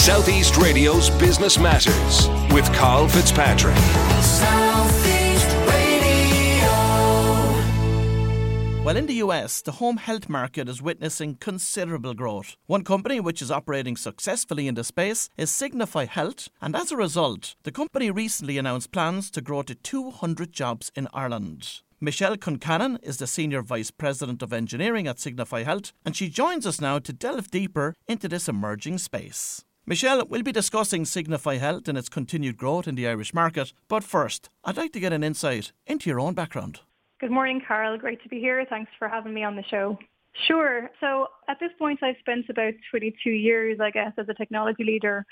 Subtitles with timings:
[0.00, 3.76] Southeast Radio's Business Matters with Carl Fitzpatrick.
[8.82, 12.56] Well, in the US, the home health market is witnessing considerable growth.
[12.64, 16.96] One company which is operating successfully in the space is Signify Health, and as a
[16.96, 21.82] result, the company recently announced plans to grow to 200 jobs in Ireland.
[22.00, 26.66] Michelle Concannon is the Senior Vice President of Engineering at Signify Health, and she joins
[26.66, 29.62] us now to delve deeper into this emerging space.
[29.90, 34.04] Michelle, we'll be discussing Signify Health and its continued growth in the Irish market, but
[34.04, 36.78] first, I'd like to get an insight into your own background.
[37.18, 37.98] Good morning, Carl.
[37.98, 38.64] Great to be here.
[38.70, 39.98] Thanks for having me on the show.
[40.46, 40.88] Sure.
[41.00, 45.26] So at this point, I've spent about 22 years, I guess, as a technology leader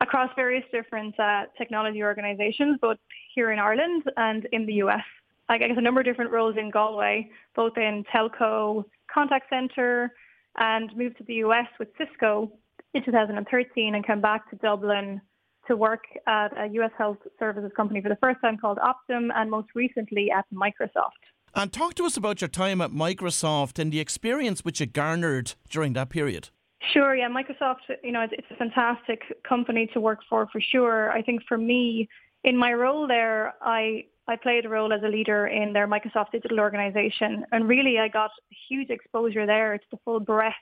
[0.00, 2.98] across various different uh, technology organizations, both
[3.34, 5.02] here in Ireland and in the US.
[5.48, 10.12] I guess a number of different roles in Galway, both in telco, contact center,
[10.56, 12.52] and moved to the US with Cisco
[12.94, 15.20] in 2013 and came back to Dublin
[15.66, 19.50] to work at a US health services company for the first time called Optum and
[19.50, 21.22] most recently at Microsoft.
[21.54, 25.54] And talk to us about your time at Microsoft and the experience which you garnered
[25.70, 26.50] during that period.
[26.92, 31.10] Sure, yeah, Microsoft, you know, it's a fantastic company to work for for sure.
[31.12, 32.08] I think for me,
[32.42, 36.32] in my role there, I I played a role as a leader in their Microsoft
[36.32, 37.44] digital organization.
[37.52, 38.30] And really, I got
[38.68, 40.54] huge exposure there to the full breadth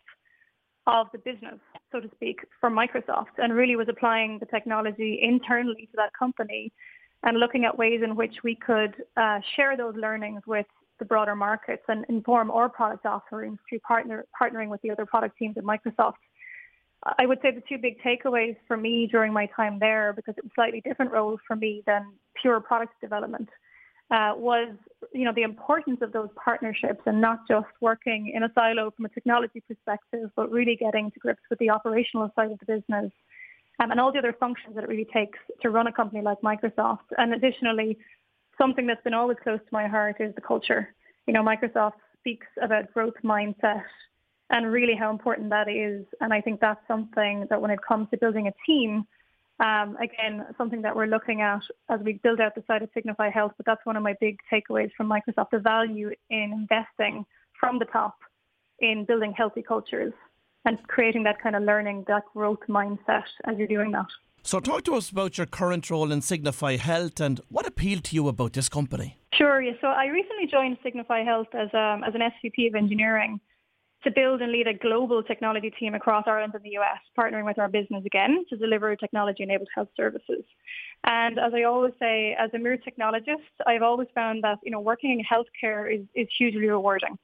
[0.86, 1.60] of the business,
[1.92, 6.72] so to speak, for Microsoft and really was applying the technology internally to that company
[7.22, 10.66] and looking at ways in which we could uh, share those learnings with
[10.98, 15.36] the broader markets and inform our product offerings through partner, partnering with the other product
[15.38, 16.14] teams at Microsoft.
[17.18, 20.44] I would say the two big takeaways for me during my time there, because it
[20.44, 23.48] was a slightly different role for me than pure product development,
[24.12, 24.68] uh, was
[25.12, 29.06] you know the importance of those partnerships and not just working in a silo from
[29.06, 33.10] a technology perspective, but really getting to grips with the operational side of the business
[33.80, 36.40] um, and all the other functions that it really takes to run a company like
[36.42, 37.08] Microsoft.
[37.18, 37.98] And additionally,
[38.58, 40.94] something that's been always close to my heart is the culture.
[41.26, 43.82] You know, Microsoft speaks about growth mindset
[44.50, 46.04] and really how important that is.
[46.20, 49.06] And I think that's something that when it comes to building a team,
[49.60, 53.30] um, again, something that we're looking at as we build out the side of Signify
[53.30, 57.24] Health, but that's one of my big takeaways from Microsoft, the value in investing
[57.58, 58.16] from the top
[58.80, 60.12] in building healthy cultures
[60.64, 64.06] and creating that kind of learning, that growth mindset as you're doing that.
[64.44, 68.16] So, talk to us about your current role in Signify Health and what appealed to
[68.16, 69.18] you about this company.
[69.34, 69.62] Sure.
[69.62, 69.72] Yeah.
[69.80, 73.40] So, I recently joined Signify Health as um, as an SVP of engineering
[74.04, 77.58] to build and lead a global technology team across Ireland and the US, partnering with
[77.58, 80.44] our business again to deliver technology-enabled health services.
[81.04, 84.80] And as I always say, as a mere technologist, I've always found that you know
[84.80, 87.18] working in healthcare is, is hugely rewarding.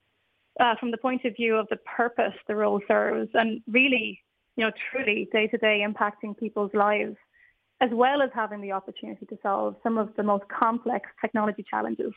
[0.61, 4.21] Uh, from the point of view of the purpose the role serves and really
[4.59, 7.15] you know, truly day to day impacting people's lives,
[7.81, 12.13] as well as having the opportunity to solve some of the most complex technology challenges.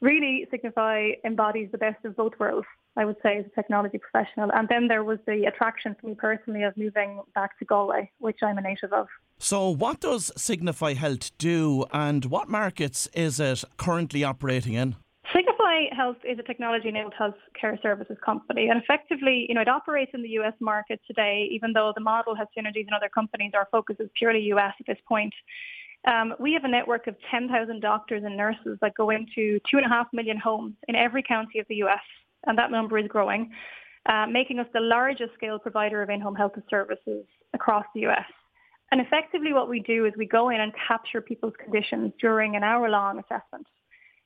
[0.00, 2.66] Really, Signify embodies the best of both worlds,
[2.96, 4.50] I would say, as a technology professional.
[4.52, 8.38] And then there was the attraction for me personally of moving back to Galway, which
[8.42, 9.06] I'm a native of.
[9.38, 14.96] So, what does Signify Health do, and what markets is it currently operating in?
[15.34, 20.12] Signify Health is a technology-enabled health care services company, and effectively, you know, it operates
[20.14, 20.54] in the U.S.
[20.60, 21.48] market today.
[21.50, 24.74] Even though the model has synergies in other companies, our focus is purely U.S.
[24.78, 25.34] at this point.
[26.06, 29.86] Um, we have a network of 10,000 doctors and nurses that go into two and
[29.86, 32.00] a half million homes in every county of the U.S.,
[32.46, 33.50] and that number is growing,
[34.06, 38.26] uh, making us the largest scale provider of in-home health services across the U.S.
[38.90, 42.62] And effectively, what we do is we go in and capture people's conditions during an
[42.62, 43.66] hour-long assessment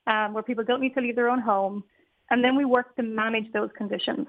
[0.08, 1.84] um, where people don't need to leave their own home.
[2.30, 4.26] And then we work to manage those conditions.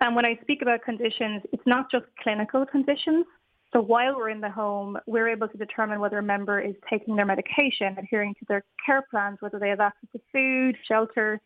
[0.00, 3.24] And when I speak about conditions, it's not just clinical conditions.
[3.72, 7.16] So while we're in the home, we're able to determine whether a member is taking
[7.16, 11.40] their medication, adhering to their care plans, whether they have access to food, shelter,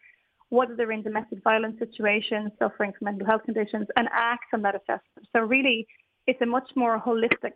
[0.50, 4.77] whether they're in domestic violence situations, suffering from mental health conditions, and act on that
[4.77, 5.27] assessment.
[5.34, 5.87] So really,
[6.27, 7.55] it's a much more holistic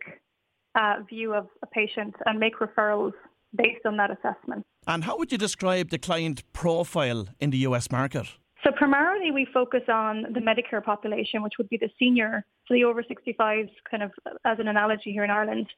[0.74, 3.12] uh, view of a patient and make referrals
[3.54, 4.64] based on that assessment.
[4.86, 8.26] And how would you describe the client profile in the US market?
[8.66, 12.82] So primarily we focus on the Medicare population, which would be the senior, so the
[12.82, 14.10] over 65s kind of
[14.44, 15.68] as an analogy here in Ireland.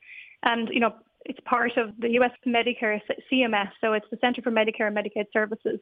[0.42, 0.94] And, you know,
[1.26, 2.98] it's part of the US Medicare
[3.30, 5.80] CMS, so it's the Centre for Medicare and Medicaid Services.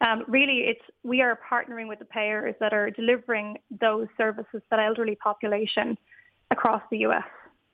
[0.00, 4.62] Um, really, it's we are partnering with the payers that are delivering those services to
[4.70, 5.96] that elderly population
[6.50, 7.24] across the US.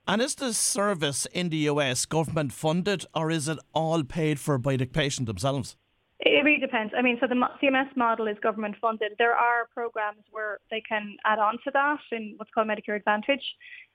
[0.07, 4.59] And is this service in the US government funded or is it all paid for
[4.59, 5.77] by the patient themselves?
[6.25, 6.95] It really depends.
[6.97, 9.13] I mean, so the CMS model is government funded.
[9.19, 13.43] There are programs where they can add on to that in what's called Medicare Advantage.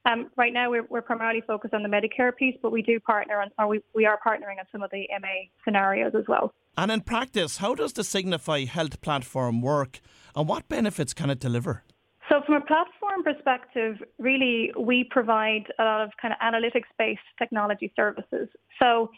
[0.05, 3.41] Um, right now, we're, we're, primarily focused on the Medicare piece, but we do partner
[3.41, 6.53] on, or we, we are partnering on some of the MA scenarios as well.
[6.77, 9.99] And in practice, how does the Signify Health platform work
[10.35, 11.83] and what benefits can it deliver?
[12.29, 17.91] So from a platform perspective, really we provide a lot of kind of analytics-based technology
[17.95, 18.47] services.
[18.79, 19.09] So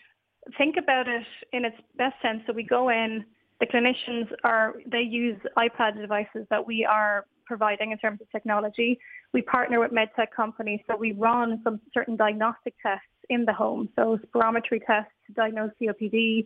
[0.58, 1.24] think about it
[1.54, 2.42] in its best sense.
[2.48, 3.26] So we go in,
[3.60, 9.00] the clinicians are, they use iPad devices that we are providing in terms of technology.
[9.34, 13.90] We partner with medtech companies, so we run some certain diagnostic tests in the home.
[13.96, 16.46] So spirometry tests to diagnose COPD,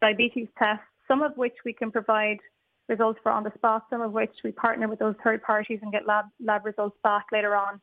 [0.00, 2.38] diabetes tests, some of which we can provide
[2.88, 5.92] results for on the spot, some of which we partner with those third parties and
[5.92, 7.80] get lab, lab results back later on.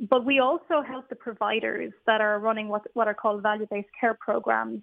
[0.00, 4.14] But we also help the providers that are running what, what are called value-based care
[4.14, 4.82] programs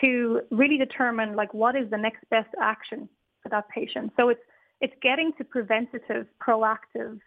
[0.00, 3.08] to really determine like what is the next best action
[3.42, 4.12] for that patient.
[4.16, 4.40] So it's
[4.80, 7.20] it's getting to preventative, proactive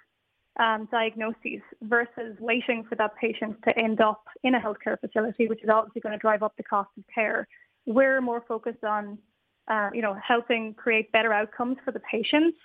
[0.59, 5.63] um, diagnoses versus waiting for that patient to end up in a healthcare facility, which
[5.63, 7.47] is obviously going to drive up the cost of care.
[7.85, 9.19] We're more focused on
[9.67, 12.57] uh, you know, helping create better outcomes for the patients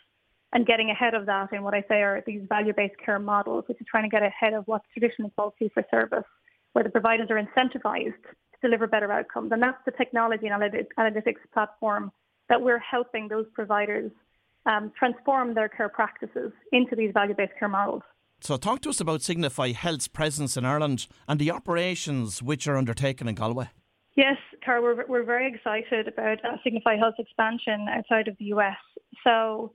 [0.52, 3.80] and getting ahead of that in what I say are these value-based care models, which
[3.80, 6.24] is trying to get ahead of what's traditionally called fee for service,
[6.72, 9.52] where the providers are incentivized to deliver better outcomes.
[9.52, 12.10] And that's the technology and analytics platform
[12.48, 14.10] that we're helping those providers
[14.66, 18.02] um, transform their care practices into these value-based care models.
[18.42, 22.76] So, talk to us about Signify Health's presence in Ireland and the operations which are
[22.76, 23.68] undertaken in Galway.
[24.16, 28.76] Yes, Cara, we're, we're very excited about uh, Signify Health's expansion outside of the US.
[29.24, 29.72] So,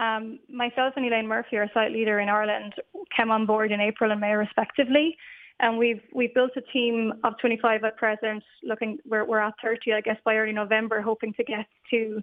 [0.00, 2.72] um, myself and Elaine Murphy, our site leader in Ireland,
[3.14, 5.16] came on board in April and May respectively.
[5.60, 8.42] And we've we've built a team of 25 at present.
[8.62, 12.22] Looking, we're we're at 30, I guess, by early November, hoping to get to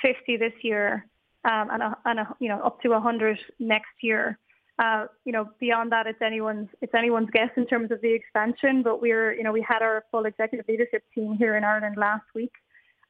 [0.00, 1.06] 50 this year,
[1.44, 4.38] um, and a, and a, you know up to 100 next year.
[4.78, 8.84] Uh, you know, beyond that, it's anyone's it's anyone's guess in terms of the expansion.
[8.84, 12.26] But we're, you know, we had our full executive leadership team here in Ireland last
[12.32, 12.52] week.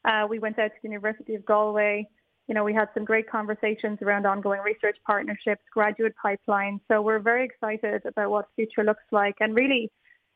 [0.06, 2.08] Uh, we went out to the University of Galway.
[2.48, 6.80] You know, we had some great conversations around ongoing research partnerships, graduate pipelines.
[6.88, 9.36] So we're very excited about what the future looks like.
[9.40, 9.90] And really,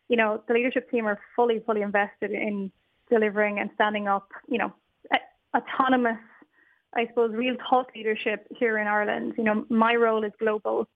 [0.09, 2.71] you know, the leadership team are fully, fully invested in
[3.11, 4.73] delivering and standing up, you know,
[5.57, 6.19] autonomous,
[6.95, 9.35] I suppose, real thought leadership here in Ireland.
[9.39, 10.89] You know, my role is global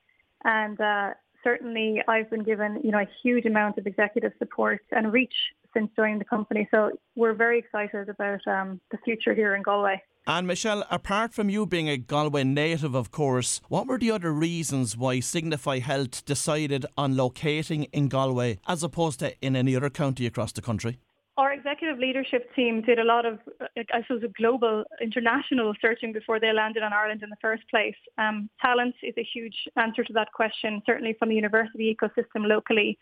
[0.44, 1.10] and uh,
[1.42, 5.34] certainly I've been given, you know, a huge amount of executive support and reach
[5.72, 6.68] since joining the company.
[6.70, 10.02] So we're very excited about um, the future here in Galway.
[10.28, 14.32] And Michelle, apart from you being a Galway native, of course, what were the other
[14.32, 19.88] reasons why Signify Health decided on locating in Galway as opposed to in any other
[19.88, 20.99] county across the country?
[21.37, 23.38] Our executive leadership team did a lot of,
[23.76, 27.94] I suppose, a global, international searching before they landed on Ireland in the first place.
[28.19, 32.99] Um, talent is a huge answer to that question, certainly from the university ecosystem locally.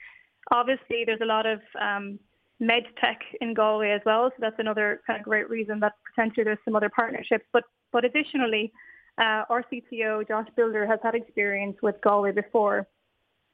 [0.52, 2.18] Obviously, there's a lot of um,
[2.60, 6.44] med tech in Galway as well, so that's another kind of great reason that potentially
[6.44, 7.44] there's some other partnerships.
[7.52, 8.72] But but additionally,
[9.18, 12.86] uh, our CTO Josh Builder has had experience with Galway before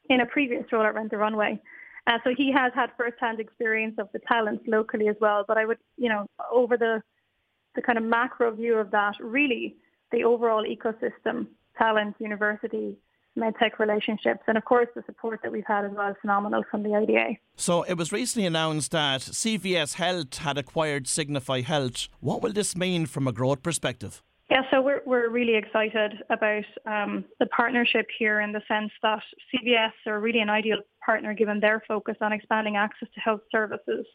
[0.09, 1.59] in a previous role at Rent the Runway.
[2.07, 5.45] Uh, so he has had first-hand experience of the talents locally as well.
[5.47, 7.01] But I would, you know, over the
[7.75, 9.77] the kind of macro view of that, really
[10.11, 11.47] the overall ecosystem,
[11.77, 12.97] talent, university,
[13.37, 16.83] medtech relationships, and of course the support that we've had as well is phenomenal from
[16.83, 17.37] the IDA.
[17.55, 22.07] So it was recently announced that CVS Health had acquired Signify Health.
[22.19, 24.21] What will this mean from a growth perspective?
[24.49, 29.23] Yeah, so we're we're really excited about um, the partnership here in the sense that
[29.53, 34.05] CVS are really an ideal partner given their focus on expanding access to health services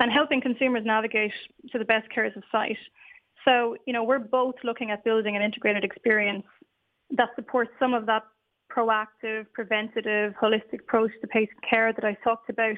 [0.00, 1.32] and helping consumers navigate
[1.72, 2.78] to the best cares of sight.
[3.44, 6.44] So, you know, we're both looking at building an integrated experience
[7.10, 8.22] that supports some of that
[8.76, 12.76] proactive, preventative, holistic approach to patient care that I talked about.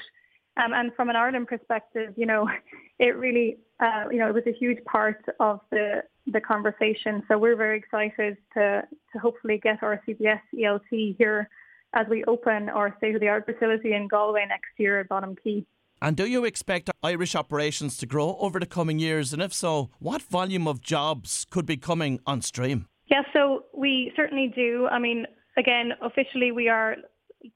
[0.56, 2.48] Um, and from an Ireland perspective, you know,
[2.98, 6.02] it really, uh, you know, it was a huge part of the
[6.32, 7.22] the conversation.
[7.26, 11.48] So we're very excited to, to hopefully get our CVS ELT here
[11.94, 15.64] as we open our state-of-the-art facility in Galway next year at Bonham Quay.
[16.00, 19.32] And do you expect Irish operations to grow over the coming years?
[19.32, 22.86] And if so, what volume of jobs could be coming on stream?
[23.10, 24.86] Yeah, so we certainly do.
[24.90, 25.26] I mean,
[25.58, 26.96] again, officially we are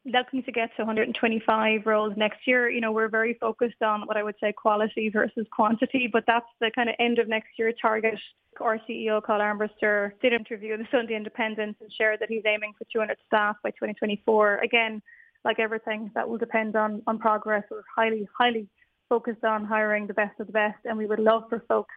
[0.04, 2.68] looking to get to 125 roles next year.
[2.68, 6.46] You know, we're very focused on what I would say quality versus quantity, but that's
[6.60, 8.18] the kind of end of next year target.
[8.60, 12.84] Our CEO, Kyle Armbrester, did interview the Sunday Independent and shared that he's aiming for
[12.92, 14.58] 200 staff by 2024.
[14.58, 15.02] Again,
[15.44, 17.64] like everything, that will depend on, on progress.
[17.70, 18.68] We're highly, highly
[19.08, 21.94] focused on hiring the best of the best, and we would love for folks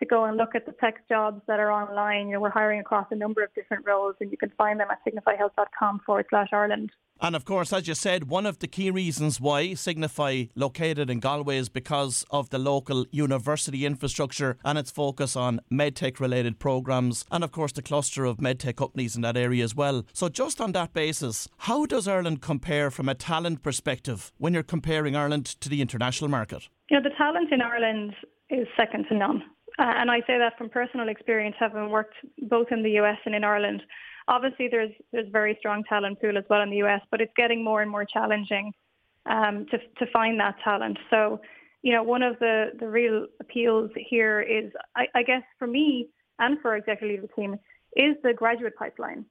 [0.00, 2.28] to go and look at the tech jobs that are online.
[2.28, 4.88] You know, we're hiring across a number of different roles, and you can find them
[4.90, 6.90] at signifyhealth.com forward slash Ireland.
[7.20, 11.18] And of course, as you said, one of the key reasons why Signify located in
[11.18, 17.24] Galway is because of the local university infrastructure and its focus on medtech related programs,
[17.32, 20.04] and of course the cluster of medtech companies in that area as well.
[20.12, 24.62] So, just on that basis, how does Ireland compare from a talent perspective when you're
[24.62, 26.68] comparing Ireland to the international market?
[26.88, 28.14] You know, the talent in Ireland
[28.48, 29.42] is second to none.
[29.78, 32.14] Uh, and I say that from personal experience, having worked
[32.48, 33.82] both in the US and in Ireland.
[34.26, 37.62] Obviously, there's there's very strong talent pool as well in the US, but it's getting
[37.62, 38.72] more and more challenging
[39.26, 40.98] um, to to find that talent.
[41.10, 41.40] So,
[41.82, 46.08] you know, one of the the real appeals here is, I, I guess, for me
[46.40, 47.56] and for executive team,
[47.96, 49.24] is the graduate pipeline.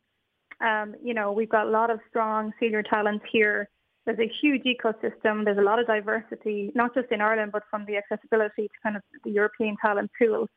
[0.62, 3.70] Um, you know, we've got a lot of strong senior talents here.
[4.07, 5.43] There's a huge ecosystem.
[5.43, 8.95] There's a lot of diversity, not just in Ireland, but from the accessibility to kind
[8.95, 10.47] of the European talent pool.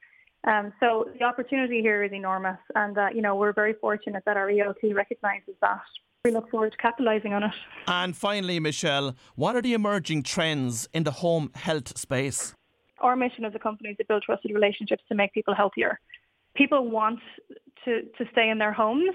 [0.46, 4.36] Um, so the opportunity here is enormous, and uh, you know we're very fortunate that
[4.36, 5.82] our ELT recognises that.
[6.24, 7.54] We look forward to capitalising on it.
[7.88, 12.54] And finally, Michelle, what are the emerging trends in the home health space?
[13.00, 15.98] Our mission as a company is to build trusted relationships to make people healthier.
[16.54, 17.18] People want
[17.84, 19.14] to, to stay in their homes.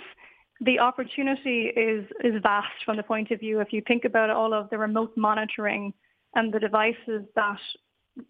[0.61, 4.53] The opportunity is is vast from the point of view if you think about all
[4.53, 5.93] of the remote monitoring
[6.33, 7.59] and the devices that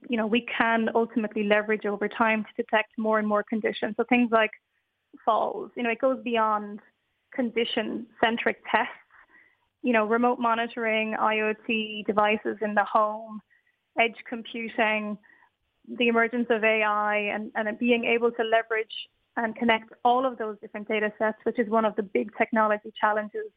[0.10, 3.96] you know, we can ultimately leverage over time to detect more and more conditions.
[3.98, 4.52] So things like
[5.24, 6.80] falls, you know, it goes beyond
[7.34, 8.92] condition-centric tests.
[9.84, 13.40] You know, remote monitoring, IoT devices in the home,
[14.00, 15.16] edge computing,
[16.00, 18.88] the emergence of AI, and, and being able to leverage
[19.38, 22.92] and connect all of those different data sets, which is one of the big technology
[23.00, 23.52] challenges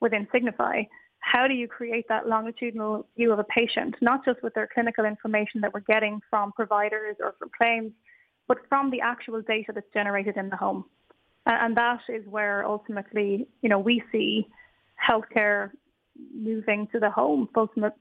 [0.00, 0.82] within Signify
[1.20, 5.04] how do you create that longitudinal view of a patient, not just with their clinical
[5.04, 7.92] information that we're getting from providers or from claims,
[8.48, 10.84] but from the actual data that's generated in the home.
[11.46, 14.46] And that is where ultimately, you know, we see
[15.08, 15.70] healthcare
[16.34, 17.48] moving to the home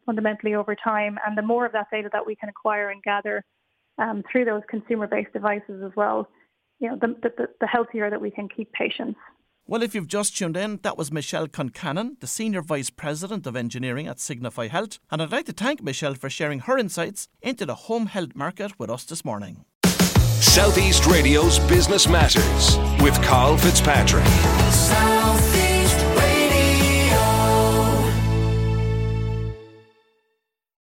[0.06, 1.18] fundamentally over time.
[1.26, 3.44] And the more of that data that we can acquire and gather
[3.98, 6.28] um, through those consumer-based devices as well,
[6.80, 9.18] you know, the, the, the healthier that we can keep patients.
[9.68, 13.56] Well, if you've just tuned in, that was Michelle Concannon, the Senior Vice President of
[13.56, 14.98] Engineering at Signify Health.
[15.12, 18.80] And I'd like to thank Michelle for sharing her insights into the home health market
[18.80, 19.66] with us this morning.
[20.42, 24.26] Southeast Radio's Business Matters with Carl Fitzpatrick.